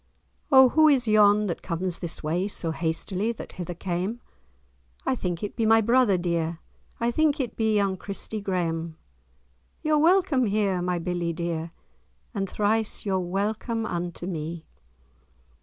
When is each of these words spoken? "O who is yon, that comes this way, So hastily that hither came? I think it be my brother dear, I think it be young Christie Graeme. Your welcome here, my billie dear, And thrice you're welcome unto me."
"O 0.51 0.69
who 0.69 0.87
is 0.87 1.07
yon, 1.07 1.45
that 1.45 1.61
comes 1.61 1.99
this 1.99 2.23
way, 2.23 2.47
So 2.47 2.71
hastily 2.71 3.31
that 3.33 3.51
hither 3.51 3.75
came? 3.75 4.19
I 5.05 5.13
think 5.13 5.43
it 5.43 5.55
be 5.55 5.63
my 5.63 5.79
brother 5.79 6.17
dear, 6.17 6.57
I 6.99 7.11
think 7.11 7.39
it 7.39 7.55
be 7.55 7.75
young 7.75 7.97
Christie 7.97 8.41
Graeme. 8.41 8.97
Your 9.83 9.99
welcome 9.99 10.47
here, 10.47 10.81
my 10.81 10.97
billie 10.97 11.33
dear, 11.33 11.69
And 12.33 12.49
thrice 12.49 13.05
you're 13.05 13.19
welcome 13.19 13.85
unto 13.85 14.25
me." 14.25 14.65